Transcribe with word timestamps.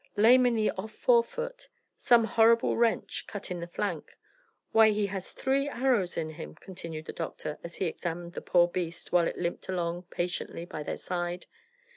"Lame 0.15 0.47
in 0.47 0.55
the 0.55 0.71
off 0.71 0.91
fore 0.93 1.23
foot. 1.23 1.69
Some 1.95 2.23
horrible 2.23 2.75
wrench; 2.75 3.27
cut 3.27 3.51
in 3.51 3.59
the 3.59 3.67
flank. 3.67 4.17
Why, 4.71 4.89
he 4.89 5.05
has 5.05 5.31
three 5.31 5.69
arrows 5.69 6.17
in 6.17 6.31
him," 6.31 6.55
continued 6.55 7.05
the 7.05 7.13
doctor, 7.13 7.59
as 7.63 7.75
he 7.75 7.85
examined 7.85 8.33
the 8.33 8.41
poor 8.41 8.67
beast 8.67 9.11
while 9.11 9.27
it 9.27 9.37
limped 9.37 9.69
along 9.69 10.05
patiently 10.09 10.65
by 10.65 10.81
their 10.81 10.97
side. 10.97 11.45